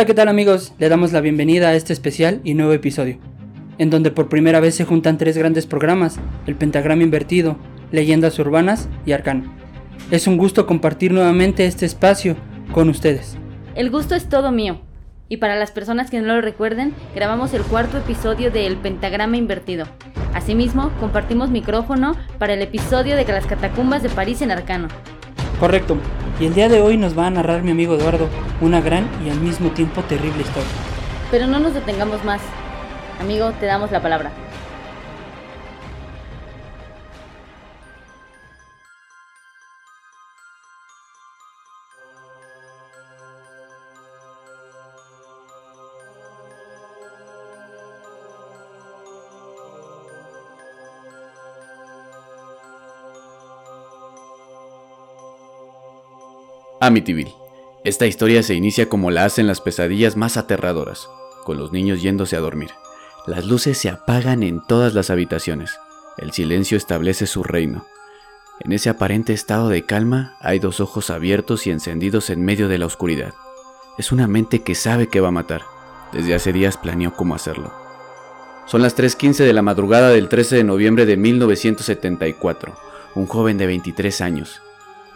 [0.00, 0.72] Hola, ¿qué tal amigos?
[0.78, 3.18] Le damos la bienvenida a este especial y nuevo episodio,
[3.76, 7.58] en donde por primera vez se juntan tres grandes programas, el pentagrama invertido,
[7.92, 9.54] leyendas urbanas y arcano.
[10.10, 12.36] Es un gusto compartir nuevamente este espacio
[12.72, 13.36] con ustedes.
[13.74, 14.80] El gusto es todo mío.
[15.28, 19.36] Y para las personas que no lo recuerden, grabamos el cuarto episodio de El Pentagrama
[19.36, 19.84] Invertido.
[20.32, 24.88] Asimismo, compartimos micrófono para el episodio de las catacumbas de París en Arcano.
[25.58, 25.98] Correcto.
[26.40, 28.26] Y el día de hoy nos va a narrar mi amigo Eduardo
[28.62, 30.70] una gran y al mismo tiempo terrible historia.
[31.30, 32.40] Pero no nos detengamos más.
[33.20, 34.32] Amigo, te damos la palabra.
[56.90, 57.32] Amityville.
[57.84, 61.08] Esta historia se inicia como la hacen las pesadillas más aterradoras,
[61.44, 62.70] con los niños yéndose a dormir.
[63.28, 65.78] Las luces se apagan en todas las habitaciones.
[66.18, 67.86] El silencio establece su reino.
[68.58, 72.78] En ese aparente estado de calma hay dos ojos abiertos y encendidos en medio de
[72.78, 73.34] la oscuridad.
[73.96, 75.62] Es una mente que sabe que va a matar.
[76.12, 77.72] Desde hace días planeó cómo hacerlo.
[78.66, 82.74] Son las 3.15 de la madrugada del 13 de noviembre de 1974.
[83.14, 84.60] Un joven de 23 años,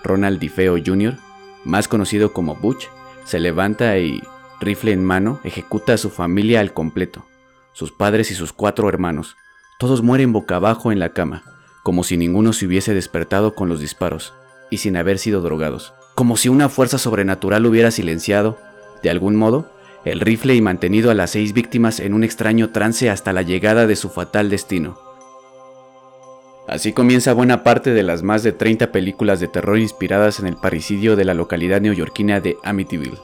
[0.05, 1.17] Ronald DiFeo Jr.,
[1.65, 2.89] más conocido como Butch,
[3.25, 4.23] se levanta y,
[4.61, 7.27] rifle en mano, ejecuta a su familia al completo,
[7.73, 9.37] sus padres y sus cuatro hermanos.
[9.79, 11.43] Todos mueren boca abajo en la cama,
[11.83, 14.33] como si ninguno se hubiese despertado con los disparos,
[14.71, 18.59] y sin haber sido drogados, como si una fuerza sobrenatural hubiera silenciado,
[19.03, 19.71] de algún modo,
[20.05, 23.87] el rifle y mantenido a las seis víctimas en un extraño trance hasta la llegada
[23.87, 24.99] de su fatal destino.
[26.67, 30.57] Así comienza buena parte de las más de 30 películas de terror inspiradas en el
[30.57, 33.19] parricidio de la localidad neoyorquina de Amityville.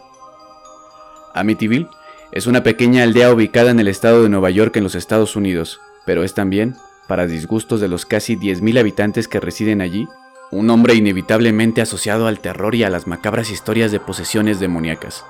[1.33, 1.89] Amityville
[2.33, 5.81] es una pequeña aldea ubicada en el estado de Nueva York en los Estados Unidos,
[6.05, 6.77] pero es también,
[7.09, 10.07] para disgustos de los casi 10.000 habitantes que residen allí,
[10.51, 15.25] un nombre inevitablemente asociado al terror y a las macabras historias de posesiones demoníacas.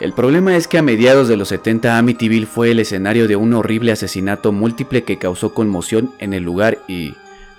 [0.00, 3.54] El problema es que a mediados de los 70 Amityville fue el escenario de un
[3.54, 7.14] horrible asesinato múltiple que causó conmoción en el lugar y,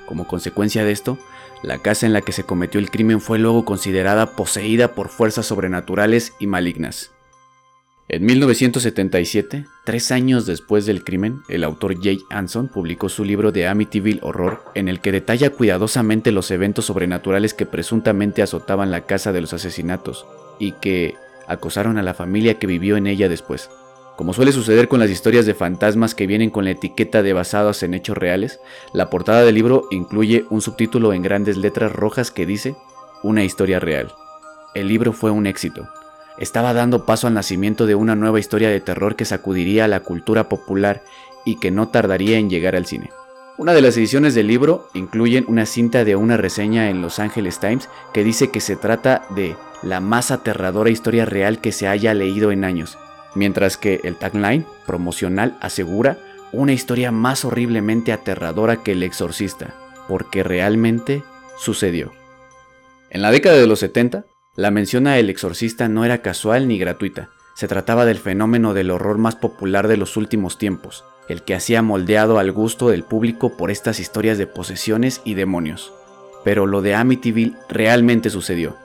[0.05, 1.17] como consecuencia de esto,
[1.63, 5.45] la casa en la que se cometió el crimen fue luego considerada poseída por fuerzas
[5.47, 7.11] sobrenaturales y malignas.
[8.07, 13.67] En 1977, tres años después del crimen, el autor Jay Anson publicó su libro de
[13.67, 19.31] Amityville Horror, en el que detalla cuidadosamente los eventos sobrenaturales que presuntamente azotaban la casa
[19.31, 20.27] de los asesinatos
[20.59, 21.16] y que
[21.47, 23.72] acosaron a la familia que vivió en ella después.
[24.15, 27.83] Como suele suceder con las historias de fantasmas que vienen con la etiqueta de basadas
[27.83, 28.61] en hechos reales,
[28.93, 32.75] la portada del libro incluye un subtítulo en grandes letras rojas que dice
[33.23, 34.13] Una historia real.
[34.73, 35.89] El libro fue un éxito.
[36.37, 39.99] Estaba dando paso al nacimiento de una nueva historia de terror que sacudiría a la
[39.99, 41.03] cultura popular
[41.43, 43.09] y que no tardaría en llegar al cine.
[43.57, 47.59] Una de las ediciones del libro incluyen una cinta de una reseña en Los Angeles
[47.59, 52.13] Times que dice que se trata de la más aterradora historia real que se haya
[52.13, 52.97] leído en años
[53.35, 56.18] mientras que el tagline promocional asegura
[56.51, 59.75] una historia más horriblemente aterradora que El Exorcista,
[60.07, 61.23] porque realmente
[61.57, 62.13] sucedió.
[63.09, 64.25] En la década de los 70,
[64.56, 68.91] la mención a El Exorcista no era casual ni gratuita, se trataba del fenómeno del
[68.91, 73.57] horror más popular de los últimos tiempos, el que hacía moldeado al gusto del público
[73.57, 75.94] por estas historias de posesiones y demonios.
[76.44, 78.75] Pero lo de Amityville realmente sucedió.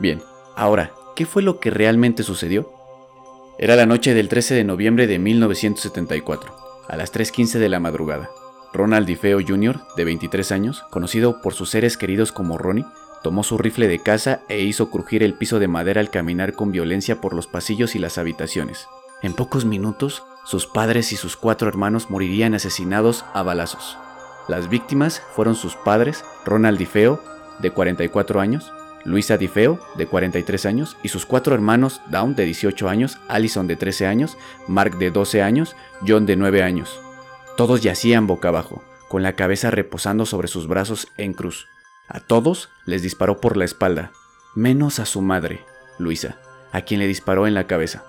[0.00, 0.22] Bien,
[0.56, 2.73] ahora, ¿qué fue lo que realmente sucedió?
[3.56, 6.56] Era la noche del 13 de noviembre de 1974,
[6.88, 8.30] a las 3.15 de la madrugada.
[8.72, 12.84] Ronald DiFeo Jr., de 23 años, conocido por sus seres queridos como Ronnie,
[13.22, 16.72] tomó su rifle de caza e hizo crujir el piso de madera al caminar con
[16.72, 18.88] violencia por los pasillos y las habitaciones.
[19.22, 23.96] En pocos minutos, sus padres y sus cuatro hermanos morirían asesinados a balazos.
[24.48, 27.22] Las víctimas fueron sus padres, Ronald DiFeo,
[27.60, 28.72] de 44 años,
[29.04, 33.76] Luisa Difeo, de 43 años, y sus cuatro hermanos, Dawn, de 18 años, Allison, de
[33.76, 37.00] 13 años, Mark, de 12 años, John, de 9 años.
[37.56, 41.68] Todos yacían boca abajo, con la cabeza reposando sobre sus brazos en cruz.
[42.08, 44.12] A todos les disparó por la espalda,
[44.54, 45.64] menos a su madre,
[45.98, 46.38] Luisa,
[46.72, 48.04] a quien le disparó en la cabeza.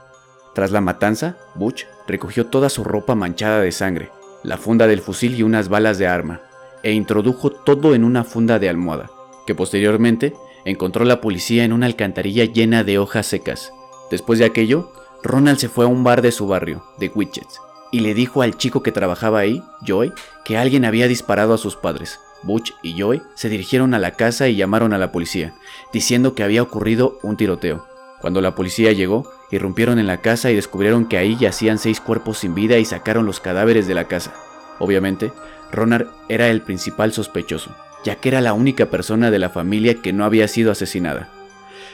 [0.53, 4.11] Tras la matanza, Butch recogió toda su ropa manchada de sangre,
[4.43, 6.41] la funda del fusil y unas balas de arma,
[6.81, 9.09] e introdujo todo en una funda de almohada,
[9.45, 10.33] que posteriormente
[10.65, 13.71] encontró la policía en una alcantarilla llena de hojas secas.
[14.11, 14.91] Después de aquello,
[15.23, 17.59] Ronald se fue a un bar de su barrio, de Witches,
[17.91, 20.11] y le dijo al chico que trabajaba ahí, Joy,
[20.43, 22.19] que alguien había disparado a sus padres.
[22.43, 25.55] Butch y Joy se dirigieron a la casa y llamaron a la policía,
[25.93, 27.87] diciendo que había ocurrido un tiroteo.
[28.21, 32.39] Cuando la policía llegó, irrumpieron en la casa y descubrieron que ahí yacían seis cuerpos
[32.39, 34.33] sin vida y sacaron los cadáveres de la casa.
[34.79, 35.31] Obviamente,
[35.71, 37.71] Ronald era el principal sospechoso,
[38.05, 41.27] ya que era la única persona de la familia que no había sido asesinada.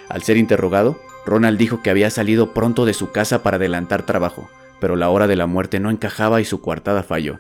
[0.10, 4.50] Al ser interrogado, Ronald dijo que había salido pronto de su casa para adelantar trabajo,
[4.82, 7.40] pero la hora de la muerte no encajaba y su coartada falló.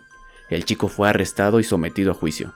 [0.49, 2.53] El chico fue arrestado y sometido a juicio.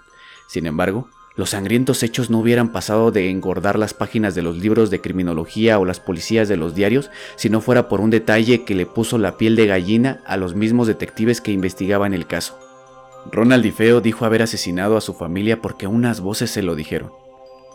[0.47, 4.89] Sin embargo, los sangrientos hechos no hubieran pasado de engordar las páginas de los libros
[4.89, 8.75] de criminología o las policías de los diarios si no fuera por un detalle que
[8.75, 12.64] le puso la piel de gallina a los mismos detectives que investigaban el caso.
[13.31, 17.11] Ronald Difeo dijo haber asesinado a su familia porque unas voces se lo dijeron.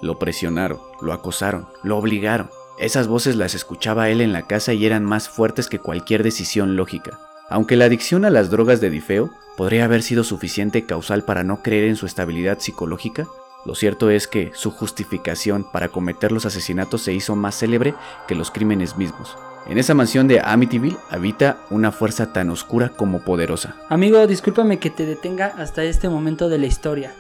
[0.00, 2.50] Lo presionaron, lo acosaron, lo obligaron.
[2.79, 6.76] Esas voces las escuchaba él en la casa y eran más fuertes que cualquier decisión
[6.76, 7.19] lógica.
[7.50, 11.62] Aunque la adicción a las drogas de Difeo podría haber sido suficiente causal para no
[11.62, 13.26] creer en su estabilidad psicológica,
[13.67, 17.94] lo cierto es que su justificación para cometer los asesinatos se hizo más célebre
[18.26, 19.37] que los crímenes mismos.
[19.67, 23.77] En esa mansión de Amityville habita una fuerza tan oscura como poderosa.
[23.89, 27.12] Amigo, discúlpame que te detenga hasta este momento de la historia.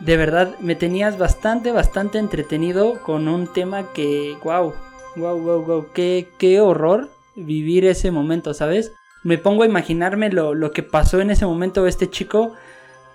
[0.00, 4.74] De verdad, me tenías bastante, bastante entretenido con un tema que, wow,
[5.16, 8.92] wow, wow, wow, qué, horror vivir ese momento, ¿sabes?
[9.22, 12.52] Me pongo a imaginarme lo, lo que pasó en ese momento este chico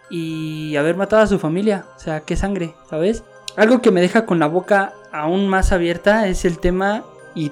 [0.09, 1.85] y haber matado a su familia.
[1.95, 3.23] O sea, qué sangre, ¿sabes?
[3.55, 7.03] Algo que me deja con la boca aún más abierta es el tema,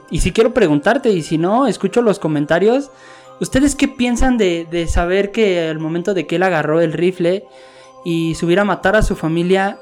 [0.10, 2.92] y, si quiero preguntarte, y si no, escucho los comentarios,
[3.40, 7.46] ¿ustedes qué piensan de, saber que al momento de que él agarró el rifle
[8.04, 9.80] y subiera a matar a su familia,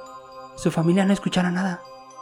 [0.56, 1.81] su familia no escuchara nada?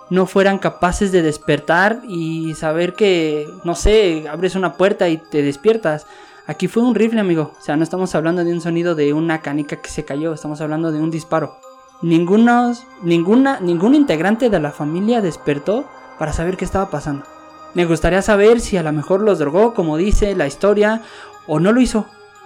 [0.09, 5.41] No fueran capaces de despertar y saber que, no sé, abres una puerta y te
[5.41, 6.05] despiertas.
[6.45, 7.53] Aquí fue un rifle, amigo.
[7.57, 10.59] O sea, no estamos hablando de un sonido de una canica que se cayó, estamos
[10.61, 11.57] hablando de un disparo.
[12.01, 15.85] Ningunos, ninguna, ningún integrante de la familia despertó
[16.19, 17.25] para saber qué estaba pasando.
[17.73, 21.01] Me gustaría saber si a lo mejor los drogó, como dice la historia,
[21.47, 22.05] o no lo hizo.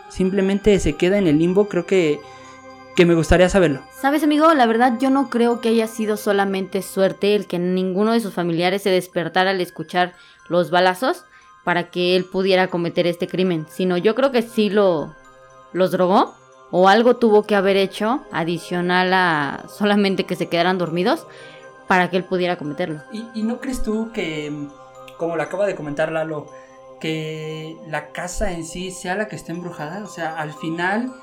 [0.09, 2.19] Simplemente se queda en el limbo, creo que,
[2.95, 3.81] que me gustaría saberlo.
[3.99, 8.13] Sabes, amigo, la verdad yo no creo que haya sido solamente suerte el que ninguno
[8.13, 10.13] de sus familiares se despertara al escuchar
[10.47, 11.25] los balazos
[11.63, 15.13] para que él pudiera cometer este crimen, sino yo creo que sí lo
[15.73, 16.33] los drogó
[16.71, 21.27] o algo tuvo que haber hecho adicional a solamente que se quedaran dormidos
[21.87, 23.01] para que él pudiera cometerlo.
[23.11, 24.51] ¿Y, no crees tú que,
[25.17, 26.47] como lo acaba de comentar Lalo,
[26.99, 30.03] que la casa en sí sea la que esté embrujada?
[30.03, 31.13] O sea, al final,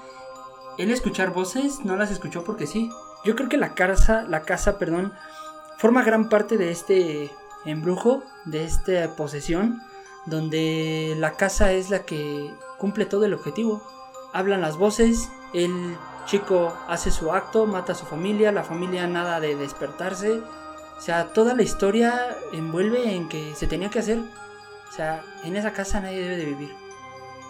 [0.79, 2.91] él escuchar voces no las escuchó porque sí.
[3.25, 5.13] Yo creo que la casa, la casa, perdón,
[5.79, 7.31] forma gran parte de este
[7.65, 9.81] embrujo, de esta posesión
[10.27, 13.83] donde la casa es la que cumple todo el objetivo.
[14.33, 15.97] Hablan las voces, el
[16.27, 20.41] chico hace su acto, mata a su familia, la familia nada de despertarse.
[20.97, 24.19] O sea, toda la historia envuelve en que se tenía que hacer.
[24.19, 26.85] O sea, en esa casa nadie debe de vivir.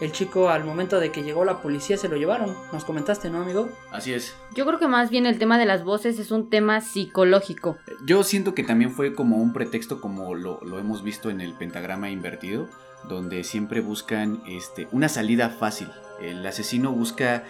[0.01, 2.55] El chico al momento de que llegó la policía se lo llevaron.
[2.73, 3.69] Nos comentaste, ¿no, amigo?
[3.93, 4.35] Así es.
[4.55, 7.77] Yo creo que más bien el tema de las voces es un tema psicológico.
[8.05, 12.11] Yo siento que también fue como un pretexto como lo, hemos visto en el pentagrama
[12.11, 12.69] invertido,
[13.09, 15.89] donde siempre buscan este, una salida fácil.
[16.21, 17.45] El asesino busca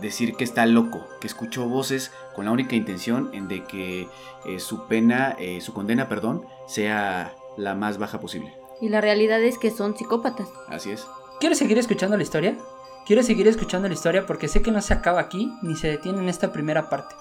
[0.00, 4.08] decir que está loco, que escuchó voces con la única intención en de que
[4.46, 8.54] eh, su pena, eh, su condena, perdón, sea la más baja posible.
[8.80, 10.48] Y la realidad es que son psicópatas.
[10.68, 11.06] Así es.
[11.40, 12.56] ¿Quieres seguir escuchando la historia?
[13.06, 16.18] Quiero seguir escuchando la historia porque sé que no se acaba aquí ni se detiene
[16.20, 17.14] en esta primera parte.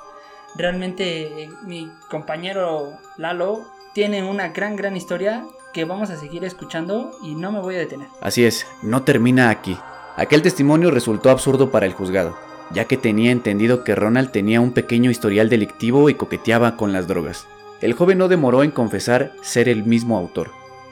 [0.55, 7.11] Realmente eh, mi compañero Lalo tiene una gran, gran historia que vamos a seguir escuchando
[7.23, 8.07] y no me voy a detener.
[8.21, 9.77] Así es, no termina aquí.
[10.15, 12.37] Aquel testimonio resultó absurdo para el juzgado,
[12.73, 17.07] ya que tenía entendido que Ronald tenía un pequeño historial delictivo y coqueteaba con las
[17.07, 17.47] drogas.
[17.81, 20.51] El joven no demoró en confesar ser el mismo autor.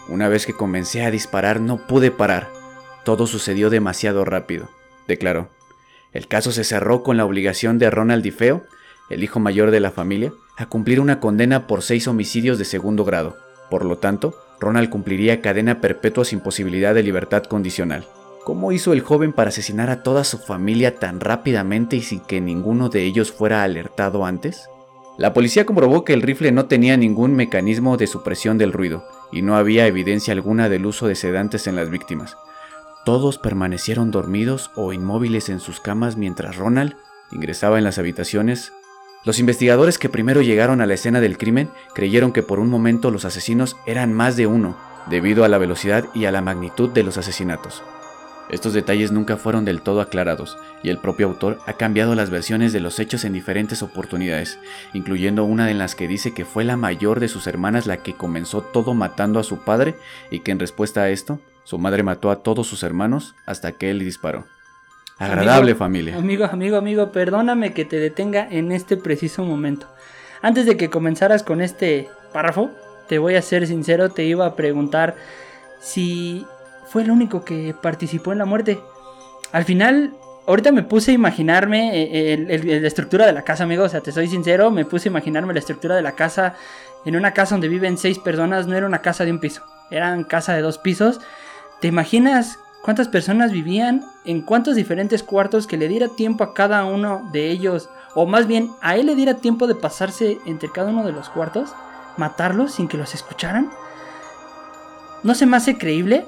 [0.09, 2.61] Una vez que comencé a disparar no pude parar
[3.03, 4.69] todo sucedió demasiado rápido,
[5.07, 5.49] declaró.
[6.13, 8.63] El caso se cerró con la obligación de Ronald Difeo,
[9.09, 13.03] el hijo mayor de la familia, a cumplir una condena por seis homicidios de segundo
[13.03, 13.37] grado.
[13.69, 18.05] Por lo tanto, Ronald cumpliría cadena perpetua sin posibilidad de libertad condicional.
[18.43, 22.41] ¿Cómo hizo el joven para asesinar a toda su familia tan rápidamente y sin que
[22.41, 24.67] ninguno de ellos fuera alertado antes?
[25.17, 29.43] La policía comprobó que el rifle no tenía ningún mecanismo de supresión del ruido y
[29.43, 32.35] no había evidencia alguna del uso de sedantes en las víctimas.
[33.05, 36.95] Todos permanecieron dormidos o inmóviles en sus camas mientras Ronald
[37.31, 38.73] ingresaba en las habitaciones.
[39.23, 43.11] Los investigadores que primero llegaron a la escena del crimen creyeron que por un momento
[43.11, 44.77] los asesinos eran más de uno,
[45.11, 47.83] debido a la velocidad y a la magnitud de los asesinatos.
[48.51, 52.73] Estos detalles nunca fueron del todo aclarados, y el propio autor ha cambiado las versiones
[52.73, 54.59] de los hechos en diferentes oportunidades,
[54.93, 58.13] incluyendo una en las que dice que fue la mayor de sus hermanas la que
[58.13, 59.95] comenzó todo matando a su padre
[60.31, 63.89] y que en respuesta a esto, su madre mató a todos sus hermanos hasta que
[63.89, 64.45] él disparó.
[65.17, 66.17] Agradable familia.
[66.17, 69.87] Amigo, amigo, amigo, perdóname que te detenga en este preciso momento.
[70.41, 72.71] Antes de que comenzaras con este párrafo,
[73.07, 75.15] te voy a ser sincero, te iba a preguntar
[75.79, 76.45] si
[76.91, 78.81] fue el único que participó en la muerte.
[79.53, 80.13] Al final,
[80.45, 83.85] ahorita me puse a imaginarme eh, la estructura de la casa, amigo.
[83.85, 86.55] O sea, te soy sincero, me puse a imaginarme la estructura de la casa.
[87.05, 90.25] En una casa donde viven seis personas, no era una casa de un piso, eran
[90.25, 91.21] casa de dos pisos.
[91.79, 94.03] ¿Te imaginas cuántas personas vivían?
[94.25, 97.89] ¿En cuántos diferentes cuartos que le diera tiempo a cada uno de ellos?
[98.15, 101.29] O más bien, a él le diera tiempo de pasarse entre cada uno de los
[101.29, 101.73] cuartos,
[102.17, 103.71] matarlos sin que los escucharan.
[105.23, 106.25] No se me hace creíble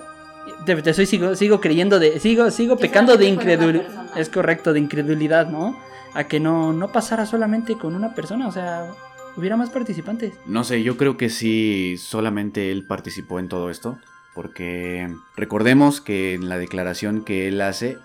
[0.65, 4.17] te, soy, sigo, sigo creyendo de, sigo, sigo pecando de incredulidad.
[4.17, 5.77] Es correcto, de incredulidad, ¿no?
[6.13, 8.91] A que no, no pasara solamente con una persona, o sea,
[9.35, 10.33] hubiera más participantes.
[10.45, 13.97] No sé, yo creo que sí, solamente él participó en todo esto,
[14.35, 17.97] porque recordemos que en la declaración que él hace,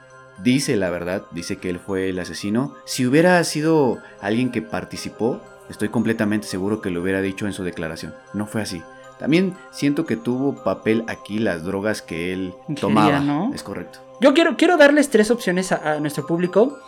[0.42, 2.75] dice la verdad, dice que él fue el asesino.
[2.87, 7.64] Si hubiera sido alguien que participó, estoy completamente seguro que lo hubiera dicho en su
[7.64, 8.14] declaración.
[8.33, 8.83] No fue así.
[9.19, 13.21] También siento que tuvo papel aquí las drogas que él tomaba.
[13.21, 13.53] ¿no?
[13.55, 13.99] Es correcto.
[14.21, 16.79] Yo quiero, quiero darles tres opciones a, nuestro público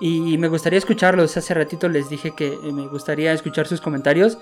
[0.00, 1.36] y me gustaría escucharlos.
[1.36, 4.38] Hace ratito les dije que me gustaría escuchar sus comentarios.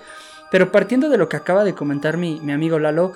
[0.51, 3.13] Pero partiendo de lo que acaba de comentar mi, mi amigo Lalo,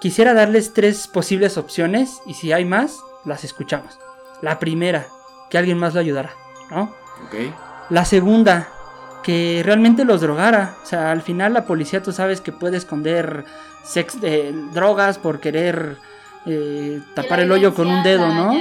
[0.00, 3.98] quisiera darles tres posibles opciones y si hay más, las escuchamos.
[4.40, 5.06] La primera,
[5.50, 6.32] que alguien más lo ayudara,
[6.70, 6.94] ¿no?
[7.26, 7.34] Ok.
[7.90, 8.68] La segunda,
[9.22, 10.76] que realmente los drogara.
[10.82, 13.44] O sea, al final la policía tú sabes que puede esconder
[13.84, 15.96] sex, eh, drogas por querer
[16.46, 18.52] eh, tapar el hoyo con un dedo, ¿no?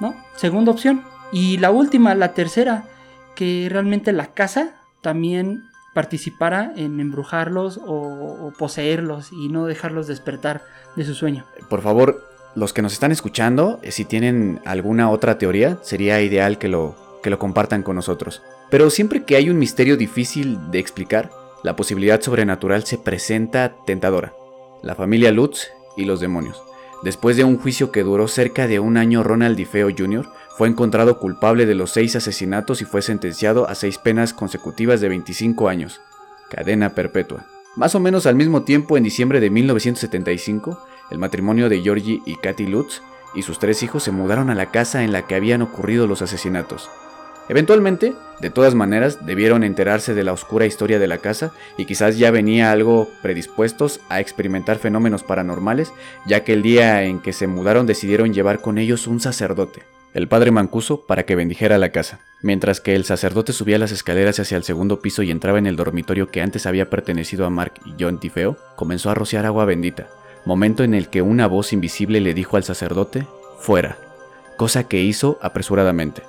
[0.00, 0.14] ¿No?
[0.36, 1.04] Segunda opción.
[1.30, 2.84] Y la última, la tercera,
[3.34, 5.64] que realmente la casa también
[5.94, 10.62] participara en embrujarlos o, poseerlos y no dejarlos despertar
[10.96, 11.44] de su sueño.
[11.68, 16.58] Por favor, los que nos están escuchando, eh, si tienen alguna otra teoría, sería ideal
[16.58, 18.42] que lo, que lo compartan con nosotros.
[18.72, 21.30] Pero siempre que hay un misterio difícil de explicar,
[21.62, 24.32] la posibilidad sobrenatural se presenta tentadora.
[24.82, 26.62] La familia Lutz y los demonios.
[27.02, 30.26] Después de un juicio que duró cerca de un año, Ronald DiFeo Jr.
[30.56, 35.10] fue encontrado culpable de los seis asesinatos y fue sentenciado a seis penas consecutivas de
[35.10, 36.00] 25 años,
[36.48, 37.44] cadena perpetua.
[37.76, 42.36] Más o menos al mismo tiempo, en diciembre de 1975, el matrimonio de Georgie y
[42.36, 43.02] Kathy Lutz
[43.34, 46.22] y sus tres hijos se mudaron a la casa en la que habían ocurrido los
[46.22, 46.88] asesinatos.
[47.48, 52.18] Eventualmente, de todas maneras, debieron enterarse de la oscura historia de la casa y quizás
[52.18, 55.92] ya venía algo predispuestos a experimentar fenómenos paranormales,
[56.26, 59.82] ya que el día en que se mudaron decidieron llevar con ellos un sacerdote,
[60.14, 62.20] el padre Mancuso, para que bendijera la casa.
[62.42, 65.76] Mientras que el sacerdote subía las escaleras hacia el segundo piso y entraba en el
[65.76, 70.08] dormitorio que antes había pertenecido a Mark y John Tifeo, comenzó a rociar agua bendita,
[70.44, 73.26] momento en el que una voz invisible le dijo al sacerdote,
[73.58, 73.98] fuera,
[74.56, 76.22] cosa que hizo apresuradamente.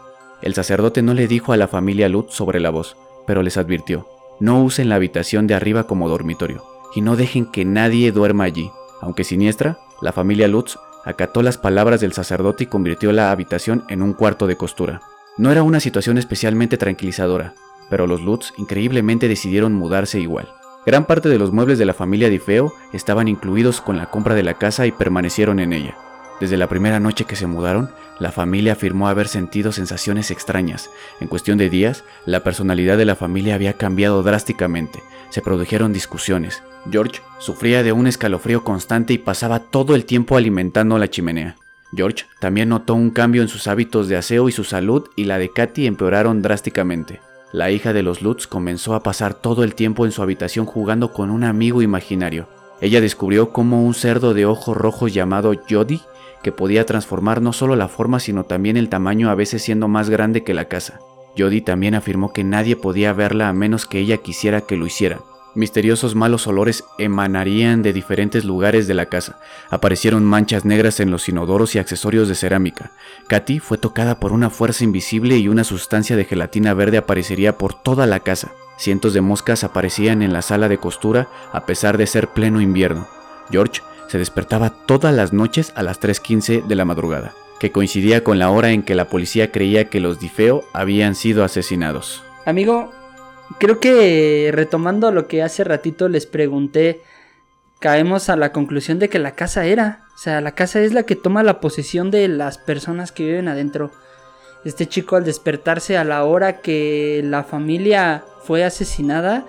[0.43, 4.09] El sacerdote no le dijo a la familia Lutz sobre la voz, pero les advirtió,
[4.41, 8.69] no usen la habitación de arriba como dormitorio, y no dejen que nadie duerma allí.
[8.99, 14.01] Aunque siniestra, la familia Lutz acató las palabras del sacerdote y convirtió la habitación en
[14.01, 15.01] un cuarto de costura.
[15.37, 17.53] No era una situación especialmente tranquilizadora,
[17.89, 20.49] pero los Lutz increíblemente decidieron mudarse igual.
[20.85, 24.43] Gran parte de los muebles de la familia Feo estaban incluidos con la compra de
[24.43, 25.95] la casa y permanecieron en ella.
[26.43, 30.89] Desde la primera noche que se mudaron, la familia afirmó haber sentido sensaciones extrañas.
[31.21, 35.01] En cuestión de días, la personalidad de la familia había cambiado drásticamente.
[35.29, 36.61] Se produjeron discusiones.
[36.91, 41.55] George sufría de un escalofrío constante y pasaba todo el tiempo alimentando la chimenea.
[41.95, 45.37] George también notó un cambio en sus hábitos de aseo y su salud y la
[45.37, 47.21] de Katy empeoraron drásticamente.
[47.53, 51.13] La hija de los Lutz comenzó a pasar todo el tiempo en su habitación jugando
[51.13, 52.49] con un amigo imaginario.
[52.81, 56.01] Ella descubrió cómo un cerdo de ojos rojos llamado Jody
[56.43, 60.09] que podía transformar no solo la forma sino también el tamaño a veces siendo más
[60.09, 60.99] grande que la casa.
[61.35, 65.21] Jody también afirmó que nadie podía verla a menos que ella quisiera que lo hiciera.
[65.55, 69.39] Misteriosos malos olores emanarían de diferentes lugares de la casa.
[69.69, 72.91] Aparecieron manchas negras en los inodoros y accesorios de cerámica.
[73.27, 77.75] Katy fue tocada por una fuerza invisible y una sustancia de gelatina verde aparecería por
[77.75, 78.51] toda la casa.
[78.77, 83.07] Cientos de moscas aparecían en la sala de costura a pesar de ser pleno invierno.
[83.51, 83.81] George
[84.13, 88.51] se despertaba todas las noches a las 3.15 de la madrugada, que coincidía con la
[88.51, 92.21] hora en que la policía creía que los Difeo habían sido asesinados.
[92.45, 92.91] Amigo,
[93.57, 97.01] creo que retomando lo que hace ratito les pregunté,
[97.79, 101.07] caemos a la conclusión de que la casa era, O sea, la casa es la
[101.07, 103.89] que toma la posesión de las personas que viven adentro.
[104.63, 109.47] Este chico al despertarse a la hora que la familia fue asesinada,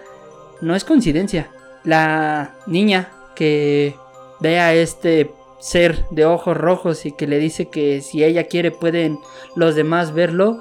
[0.62, 1.50] no es coincidencia.
[1.84, 4.02] La niña que
[4.44, 8.70] ve a este ser de ojos rojos y que le dice que si ella quiere
[8.70, 9.18] pueden
[9.56, 10.58] los demás verlo,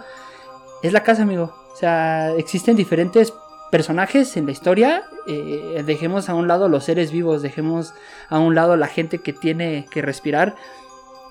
[0.81, 1.53] es la casa, amigo.
[1.73, 3.33] O sea, existen diferentes
[3.71, 5.03] personajes en la historia.
[5.27, 7.93] Eh, dejemos a un lado los seres vivos, dejemos
[8.29, 10.55] a un lado la gente que tiene que respirar.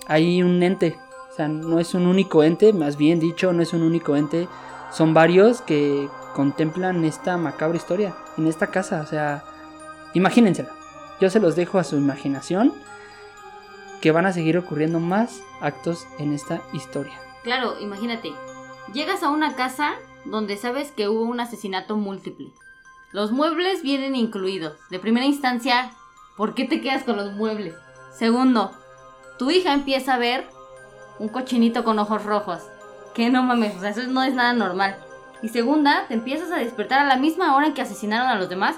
[0.07, 0.99] Hay un ente,
[1.31, 4.47] o sea, no es un único ente, más bien dicho, no es un único ente.
[4.93, 9.01] Son varios que contemplan esta macabra historia en esta casa.
[9.01, 9.43] O sea,
[10.13, 10.82] imagínensela.
[11.23, 12.75] Yo se los dejo a su imaginación
[14.01, 17.13] que van a seguir ocurriendo más actos en esta historia.
[17.45, 18.33] Claro, imagínate.
[18.93, 19.93] Llegas a una casa
[20.25, 22.49] donde sabes que hubo un asesinato múltiple.
[23.13, 24.77] Los muebles vienen incluidos.
[24.91, 25.93] De primera instancia,
[26.37, 27.77] ¿por qué te quedas con los muebles?
[28.19, 28.73] Segundo,
[29.39, 30.49] tu hija empieza a ver
[31.21, 32.63] un cochinito con ojos rojos.
[33.15, 34.97] Que no mames, o sea, eso no es nada normal.
[35.41, 38.49] Y segunda, te empiezas a despertar a la misma hora en que asesinaron a los
[38.49, 38.75] demás.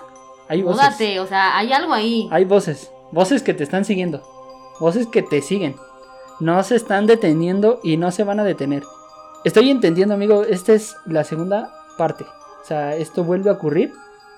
[0.49, 0.83] Hay voces.
[0.83, 2.29] Jódate, o sea, hay algo ahí.
[2.31, 2.91] Hay voces.
[3.13, 4.23] Voces que te están siguiendo.
[4.81, 5.77] Voces que te siguen.
[6.41, 8.83] No se están deteniendo y no se van a detener.
[9.45, 10.43] Estoy entendiendo, amigo.
[10.45, 12.25] Esta es la segunda parte.
[12.25, 13.93] O sea, esto vuelve a ocurrir,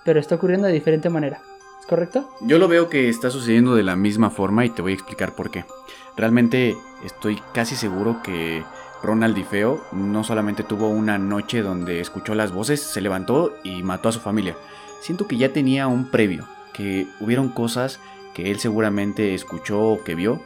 [0.04, 1.40] pero está ocurriendo de diferente manera.
[1.80, 2.28] ¿Es correcto?
[2.40, 5.34] Yo lo veo que está sucediendo de la misma forma y te voy a explicar
[5.34, 5.64] por qué.
[6.16, 8.64] Realmente estoy casi seguro que
[9.02, 14.08] Ronald Difeo no solamente tuvo una noche donde escuchó las voces, se levantó y mató
[14.08, 14.56] a su familia.
[15.00, 18.00] Siento que ya tenía un previo, que hubieron cosas
[18.34, 20.42] que él seguramente escuchó o que vio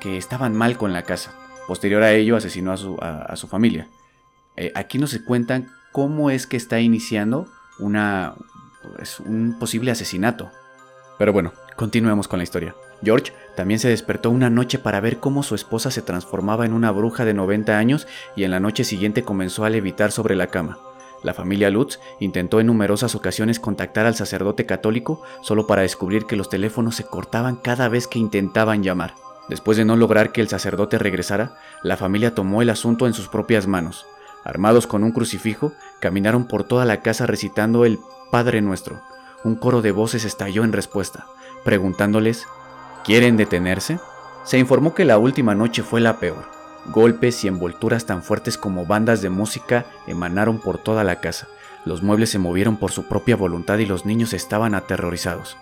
[0.00, 1.32] que estaban mal con la casa.
[1.66, 3.88] Posterior a ello asesinó a su, familia.
[4.56, 7.46] Eh, aquí nos cuentan cómo es que está iniciando
[7.78, 8.34] una,
[8.96, 10.50] pues, un posible asesinato.
[11.18, 12.74] Pero bueno, continuemos con la historia.
[13.02, 16.90] George también se despertó una noche para ver cómo su esposa se transformaba en una
[16.90, 20.78] bruja de 90 años y en la noche siguiente comenzó a levitar sobre la cama.
[21.22, 26.36] La familia Lutz intentó en numerosas ocasiones contactar al sacerdote católico solo para descubrir que
[26.36, 29.14] los teléfonos se cortaban cada vez que intentaban llamar.
[29.48, 33.28] Después de no lograr que el sacerdote regresara, la familia tomó el asunto en sus
[33.28, 34.06] propias manos.
[34.44, 37.98] Armados con un crucifijo, caminaron por toda la casa recitando el
[38.30, 39.00] Padre Nuestro.
[39.44, 41.26] Un coro de voces estalló en respuesta,
[41.64, 42.46] preguntándoles
[43.04, 43.98] ¿Quieren detenerse?
[44.44, 46.57] Se informó que la última noche fue la peor.
[46.90, 51.48] Golpes y envolturas tan fuertes como bandas de música emanaron por toda la casa.
[51.84, 55.56] Los muebles se movieron por su propia voluntad y los niños estaban aterrorizados.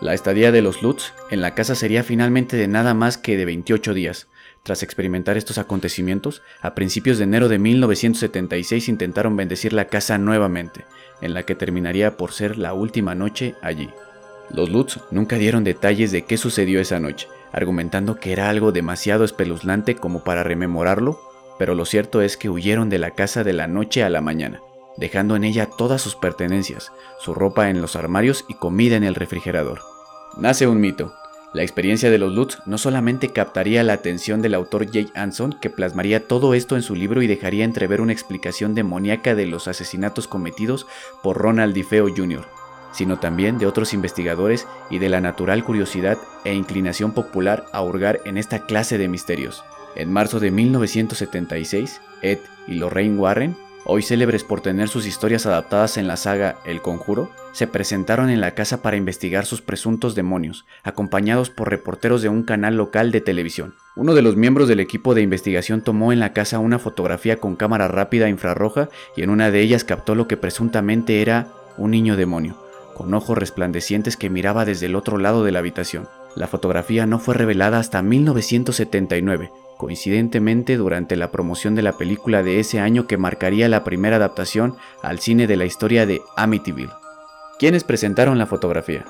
[0.00, 3.44] La estadía de los Lutz en la casa sería finalmente de nada más que de
[3.44, 4.28] 28 días.
[4.62, 10.86] Tras experimentar estos acontecimientos, a principios de enero de 1976 intentaron bendecir la casa nuevamente,
[11.20, 13.90] en la que terminaría por ser la última noche allí.
[14.50, 19.24] Los Lutz nunca dieron detalles de qué sucedió esa noche, argumentando que era algo demasiado
[19.24, 21.20] espeluznante como para rememorarlo,
[21.58, 24.62] pero lo cierto es que huyeron de la casa de la noche a la mañana,
[24.96, 29.14] dejando en ella todas sus pertenencias, su ropa en los armarios y comida en el
[29.14, 29.80] refrigerador.
[30.36, 31.12] Nace un mito.
[31.52, 35.68] La experiencia de los Lutz no solamente captaría la atención del autor Jay Anson, que
[35.68, 40.28] plasmaría todo esto en su libro y dejaría entrever una explicación demoníaca de los asesinatos
[40.28, 40.86] cometidos
[41.24, 42.59] por Ronald DeFeo Jr.,
[42.92, 48.20] sino también de otros investigadores y de la natural curiosidad e inclinación popular a hurgar
[48.24, 49.64] en esta clase de misterios.
[49.96, 55.96] En marzo de 1976, Ed y Lorraine Warren, hoy célebres por tener sus historias adaptadas
[55.96, 60.64] en la saga El Conjuro, se presentaron en la casa para investigar sus presuntos demonios,
[60.84, 63.74] acompañados por reporteros de un canal local de televisión.
[63.96, 67.56] Uno de los miembros del equipo de investigación tomó en la casa una fotografía con
[67.56, 72.16] cámara rápida infrarroja y en una de ellas captó lo que presuntamente era un niño
[72.16, 72.56] demonio,
[73.00, 76.06] con ojos resplandecientes que miraba desde el otro lado de la habitación.
[76.36, 82.60] La fotografía no fue revelada hasta 1979, coincidentemente durante la promoción de la película de
[82.60, 86.92] ese año que marcaría la primera adaptación al cine de la historia de Amityville.
[87.58, 89.06] ¿Quiénes presentaron la fotografía?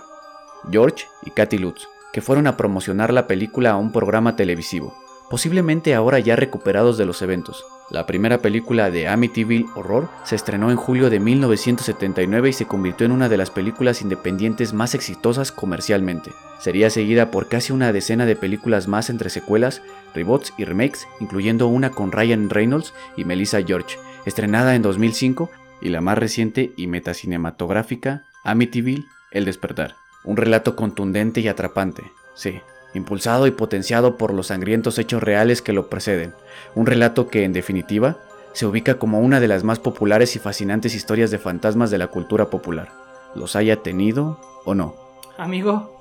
[0.70, 4.94] George y Kathy Lutz, que fueron a promocionar la película a un programa televisivo,
[5.28, 7.64] posiblemente ahora ya recuperados de los eventos.
[7.90, 13.04] La primera película de Amityville Horror se estrenó en julio de 1979 y se convirtió
[13.04, 16.30] en una de las películas independientes más exitosas comercialmente.
[16.60, 19.82] Sería seguida por casi una decena de películas más entre secuelas,
[20.14, 25.50] reboots y remakes, incluyendo una con Ryan Reynolds y Melissa George, estrenada en 2005,
[25.80, 29.96] y la más reciente y metacinematográfica, Amityville El despertar.
[30.22, 32.60] Un relato contundente y atrapante, sí,
[32.94, 36.34] impulsado y potenciado por los sangrientos hechos reales que lo preceden,
[36.74, 38.18] un relato que, en definitiva,
[38.52, 42.08] se ubica como una de las más populares y fascinantes historias de fantasmas de la
[42.08, 42.92] cultura popular,
[43.34, 44.94] los haya tenido o no.
[45.38, 45.96] Amigo,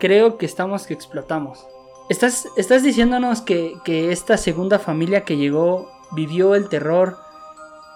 [0.00, 1.66] creo que estamos que explotamos.
[2.08, 7.16] ¿Estás, estás diciéndonos que, que esta segunda familia que llegó vivió el terror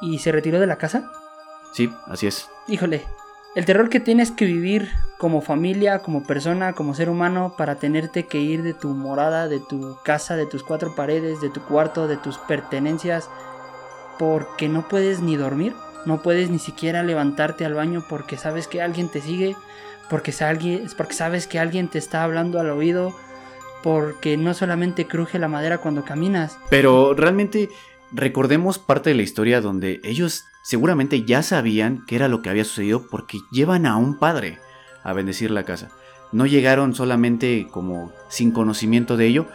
[0.01, 1.11] y se retiró de la casa?
[1.75, 2.49] Sí, así es.
[2.69, 3.05] Híjole,
[3.55, 8.27] el terror que tienes que vivir como familia, como persona, como ser humano, para tenerte
[8.27, 12.07] que ir de tu morada, de tu casa, de tus cuatro paredes, de tu cuarto,
[12.07, 13.29] de tus pertenencias,
[14.19, 15.75] porque no puedes ni dormir,
[16.07, 19.57] no puedes ni siquiera levantarte al baño porque sabes que alguien te sigue,
[20.09, 20.33] porque,
[20.97, 23.15] porque sabes que alguien te está hablando al oído,
[23.83, 26.59] porque no solamente cruje la madera cuando caminas.
[26.71, 27.71] Pero realmente
[28.13, 32.65] recordemos parte de la historia donde ellos seguramente ya sabían qué era lo que había
[32.65, 34.59] sucedido porque llevan a un padre
[35.03, 35.91] a bendecir la casa.
[36.33, 39.47] No llegaron solamente como sin conocimiento de ello.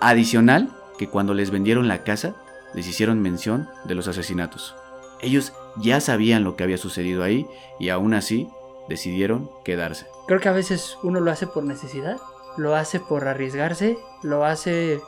[0.00, 2.36] Adicional, que cuando les vendieron la casa,
[2.74, 4.74] les hicieron mención de los asesinatos.
[5.20, 7.46] Ellos ya sabían lo que había sucedido ahí
[7.78, 8.48] y aún así
[8.88, 10.06] decidieron quedarse.
[10.26, 12.18] Creo que a veces uno lo hace por necesidad,
[12.56, 15.00] lo hace por arriesgarse, lo hace...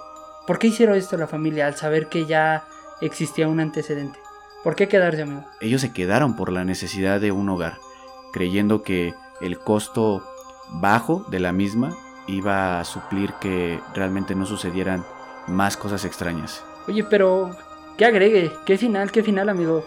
[0.46, 2.66] ¿Por qué hicieron esto la familia al saber que ya
[3.06, 4.18] existía un antecedente?
[4.62, 5.44] ¿Por qué quedarse, amigo?
[5.60, 7.78] Ellos se quedaron por la necesidad de un hogar,
[8.32, 10.24] creyendo que el costo
[10.70, 15.04] bajo de la misma iba a suplir que realmente no sucedieran
[15.46, 16.64] más cosas extrañas.
[16.88, 17.54] Oye, pero
[17.98, 18.50] ¿qué agregue?
[18.64, 19.12] ¿Qué final?
[19.12, 19.84] ¿Qué final, amigo?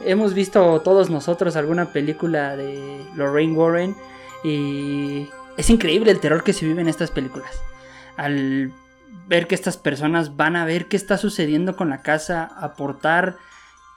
[0.00, 3.96] Hemos visto todos nosotros alguna película de Lorraine Warren
[4.44, 7.60] y es increíble el terror que se vive en estas películas.
[8.16, 8.72] Al
[9.28, 13.36] ver que estas personas van a ver qué está sucediendo con la casa, aportar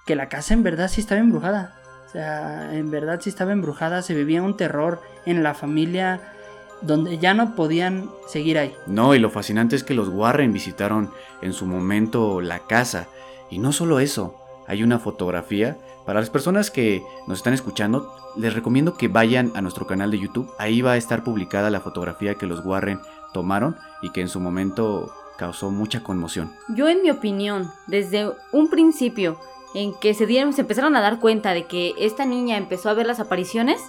[0.05, 1.75] que la casa en verdad sí estaba embrujada.
[2.07, 6.33] O sea, en verdad sí estaba embrujada, se vivía un terror en la familia
[6.81, 8.73] donde ya no podían seguir ahí.
[8.87, 13.07] No, y lo fascinante es que los Warren visitaron en su momento la casa.
[13.49, 14.35] Y no solo eso,
[14.67, 15.77] hay una fotografía.
[16.05, 20.19] Para las personas que nos están escuchando, les recomiendo que vayan a nuestro canal de
[20.19, 20.51] YouTube.
[20.57, 22.99] Ahí va a estar publicada la fotografía que los Warren
[23.33, 26.53] tomaron y que en su momento causó mucha conmoción.
[26.67, 29.39] Yo en mi opinión, desde un principio,
[29.73, 32.93] en que se dieron, se empezaron a dar cuenta de que esta niña empezó a
[32.93, 33.81] ver las apariciones,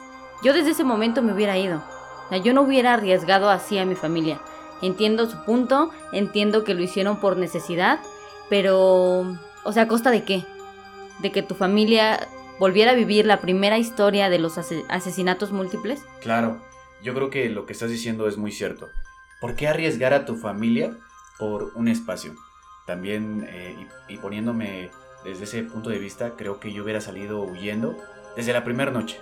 [0.42, 1.83] yo desde ese momento me hubiera ido.
[2.26, 4.40] O sea, yo no hubiera arriesgado así a mi familia.
[4.83, 8.00] Entiendo su punto, entiendo que lo hicieron por necesidad,
[8.48, 10.44] pero, o sea, ¿a costa de qué?
[11.18, 16.05] De que tu familia volviera a vivir la primera historia de los asesinatos múltiples.
[16.20, 16.61] Claro,
[17.03, 18.88] yo creo que lo que estás diciendo es muy cierto.
[19.40, 20.96] ¿Por qué arriesgar a tu familia
[21.38, 22.35] por un espacio?
[22.87, 24.90] También, eh, y poniéndome
[25.24, 27.96] desde ese punto de vista, creo que yo hubiera salido huyendo
[28.37, 29.18] desde la primera noche.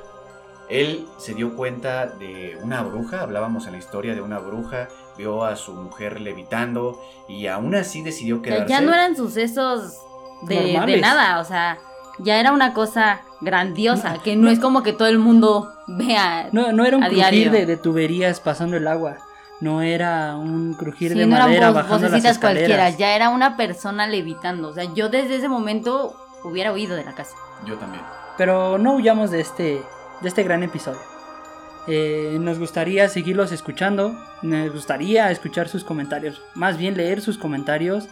[0.68, 5.44] Él se dio cuenta de una bruja, hablábamos en la historia de una bruja, vio
[5.44, 8.68] a su mujer levitando y aún así decidió quedarse.
[8.68, 9.94] ya no eran sucesos
[10.42, 11.78] de, de, nada, o sea,
[12.18, 16.50] ya era una cosa grandiosa, que no, es como que todo el mundo vea.
[16.52, 19.16] No, no era un crujir de, de, tuberías pasando el agua.
[19.60, 22.38] No era un crujir de madera bajando las escaleras.
[22.38, 24.68] cualquiera, ya era una persona levitando.
[24.68, 27.34] O sea, yo desde ese momento hubiera huido de la casa.
[27.66, 28.02] Yo también.
[28.36, 29.82] Pero no huyamos de este,
[30.20, 31.00] de este gran episodio.
[31.88, 34.16] Eh, nos gustaría seguirlos escuchando.
[34.42, 36.40] Nos gustaría escuchar sus comentarios.
[36.54, 38.08] Más bien leer sus comentarios.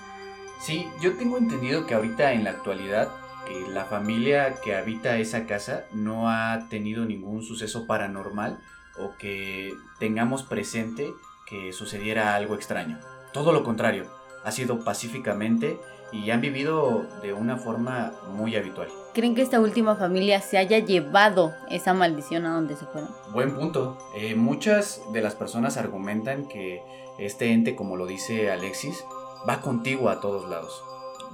[0.60, 3.08] Sí, yo tengo entendido que ahorita en la actualidad
[3.46, 8.58] que la familia que habita esa casa no ha tenido ningún suceso paranormal
[8.98, 11.12] o que tengamos presente
[11.46, 12.98] que sucediera algo extraño.
[13.32, 14.06] Todo lo contrario,
[14.44, 15.78] ha sido pacíficamente
[16.12, 18.88] y han vivido de una forma muy habitual.
[19.12, 23.10] ¿Creen que esta última familia se haya llevado esa maldición a donde se fueron?
[23.32, 23.98] Buen punto.
[24.16, 26.82] Eh, muchas de las personas argumentan que
[27.18, 29.04] este ente, como lo dice Alexis,
[29.48, 30.82] va contigo a todos lados.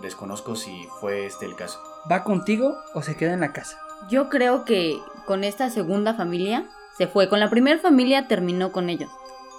[0.00, 1.80] Desconozco si fue este el caso.
[2.10, 3.78] ¿Va contigo o se queda en la casa?
[4.10, 7.28] Yo creo que con esta segunda familia se fue.
[7.28, 9.10] Con la primera familia terminó con ellos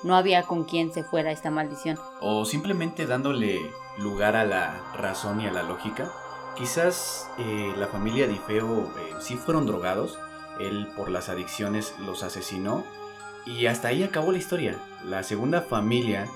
[0.03, 1.97] no había con quien se fuera esta maldición.
[2.21, 3.59] O simplemente dándole
[3.97, 6.11] lugar a la razón y a la lógica.
[6.55, 10.19] Quizás eh, la familia de Ifeo eh, sí fueron drogados,
[10.59, 12.83] él por las adicciones los asesinó
[13.45, 14.77] y hasta ahí acabó la historia.
[15.03, 16.27] La segunda familia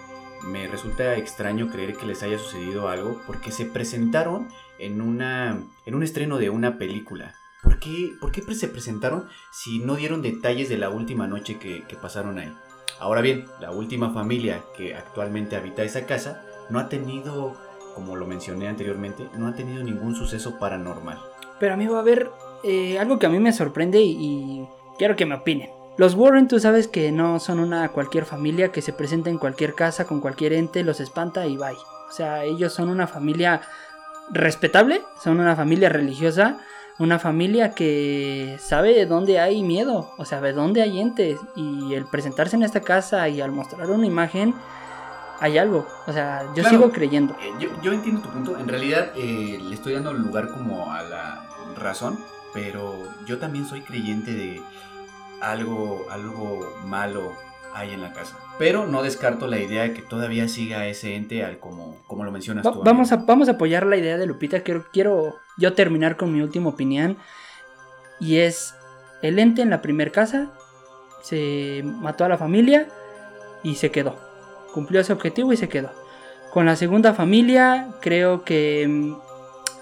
[0.43, 4.47] me resulta extraño creer que les haya sucedido algo porque se presentaron
[4.79, 7.35] en, una, en un estreno de una película.
[7.61, 11.97] ¿Por qué, ¿Por qué se presentaron si no dieron detalles de la última noche que
[12.01, 12.53] pasaron ahí?
[12.99, 17.53] Ahora bien, la última familia que actualmente habita esa casa no ha tenido,
[17.93, 21.19] como lo mencioné anteriormente, no ha tenido ningún suceso paranormal.
[21.59, 22.29] Pero a mí va a haber
[22.63, 25.69] eh, algo que a mí me sorprende y, quiero que me opinen.
[25.97, 29.73] Los Warren, tú sabes que no son una cualquier familia que se presenta en cualquier
[29.73, 31.73] casa con cualquier ente, los espanta y bye.
[32.09, 33.61] O sea, ellos son una familia
[34.31, 36.59] respetable, son una familia religiosa,
[36.99, 41.39] una familia que sabe de dónde hay miedo, o sea, de dónde hay entes.
[41.55, 44.55] Y el presentarse en esta casa y al mostrar una imagen,
[45.39, 45.87] hay algo.
[46.07, 47.35] O sea, yo sigo creyendo.
[47.41, 48.57] Eh, yo, entiendo tu punto.
[48.57, 52.17] En realidad eh, le estoy dando lugar como a la razón,
[52.53, 54.61] pero yo también soy creyente de
[55.41, 57.33] algo, algo malo
[57.73, 58.37] hay en la casa.
[58.57, 62.31] Pero no descarto la idea de que todavía siga ese ente al como, como lo
[62.31, 62.81] mencionas tú.
[62.83, 64.61] Vamos a, vamos a apoyar la idea de Lupita.
[64.61, 67.17] Quiero, quiero yo terminar con mi última opinión.
[68.19, 68.73] Y es
[69.21, 70.51] el ente en la primera casa.
[71.21, 72.87] Se mató a la familia
[73.63, 74.17] y se quedó.
[74.73, 75.91] Cumplió ese objetivo y se quedó.
[76.51, 79.15] Con la segunda familia creo que mm,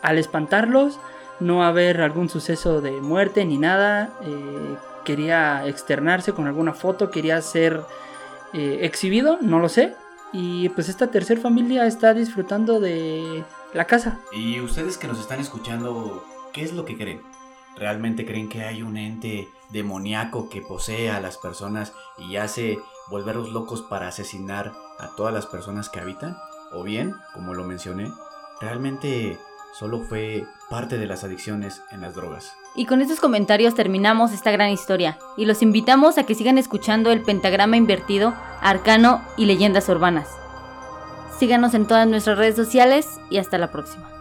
[0.01, 0.99] al espantarlos
[1.39, 4.13] no haber algún suceso de muerte ni nada.
[4.23, 7.81] Eh, quería externarse con alguna foto, quería ser
[8.51, 9.95] eh, exhibido, no lo sé.
[10.33, 14.19] Y pues esta tercera familia está disfrutando de la casa.
[14.33, 17.21] Y ustedes que nos están escuchando, ¿qué es lo que creen?
[17.77, 23.51] ¿Realmente creen que hay un ente demoníaco que posee a las personas y hace volverlos
[23.51, 26.35] locos para asesinar a todas las personas que habitan?
[26.73, 28.11] O bien, como lo mencioné,
[28.59, 29.37] realmente
[29.77, 32.53] solo fue parte de las adicciones en las drogas.
[32.75, 37.11] Y con estos comentarios terminamos esta gran historia y los invitamos a que sigan escuchando
[37.11, 40.27] el pentagrama invertido, arcano y leyendas urbanas.
[41.39, 44.14] Síganos en todas nuestras redes sociales y hasta la próxima.